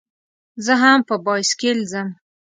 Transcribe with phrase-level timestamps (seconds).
[0.65, 2.07] زه هم په بایسکل ځم.